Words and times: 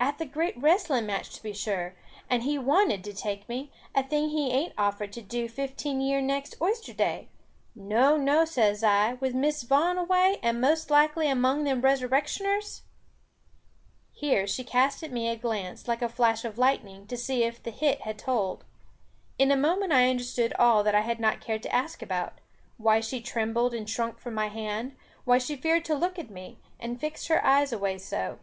"At 0.00 0.16
the 0.16 0.24
great 0.24 0.56
wrestling 0.56 1.04
match 1.04 1.28
to 1.34 1.42
be 1.42 1.52
sure. 1.52 1.94
And 2.30 2.44
he 2.44 2.56
wanted 2.58 3.04
to 3.04 3.12
take 3.12 3.46
me; 3.46 3.70
a 3.94 4.02
thing 4.02 4.30
he 4.30 4.50
ain't 4.50 4.72
offered 4.78 5.12
to 5.12 5.20
do 5.20 5.50
fifteen 5.50 6.00
year 6.00 6.22
next 6.22 6.54
oyster 6.62 6.94
day. 6.94 7.28
No, 7.74 8.16
no, 8.16 8.46
says 8.46 8.82
I, 8.82 9.18
with 9.20 9.34
Miss 9.34 9.64
Vaughan 9.64 9.98
away, 9.98 10.38
and 10.42 10.62
most 10.62 10.90
likely 10.90 11.28
among 11.28 11.64
them 11.64 11.82
resurrectioners" 11.82 12.84
Here 14.14 14.46
she 14.46 14.64
cast 14.64 15.02
at 15.02 15.12
me 15.12 15.28
a 15.28 15.36
glance, 15.36 15.86
like 15.86 16.00
a 16.00 16.08
flash 16.08 16.42
of 16.46 16.56
lightning, 16.56 17.06
to 17.08 17.16
see 17.18 17.44
if 17.44 17.62
the 17.62 17.70
hit 17.70 18.00
had 18.00 18.16
told. 18.18 18.64
In 19.38 19.50
a 19.50 19.56
moment 19.58 19.92
I 19.92 20.08
understood 20.08 20.54
all 20.58 20.82
that 20.84 20.94
I 20.94 21.02
had 21.02 21.20
not 21.20 21.42
cared 21.42 21.62
to 21.64 21.74
ask 21.74 22.00
about; 22.00 22.38
why 22.78 23.00
she 23.00 23.20
trembled 23.20 23.74
and 23.74 23.86
shrunk 23.86 24.18
from 24.20 24.32
my 24.32 24.48
hand, 24.48 24.96
why 25.26 25.36
she 25.36 25.54
feared 25.54 25.84
to 25.84 25.94
look 25.94 26.18
at 26.18 26.30
me, 26.30 26.56
and 26.80 26.98
fixed 26.98 27.28
her 27.28 27.44
eyes 27.44 27.74
away 27.74 27.98
so. 27.98 28.38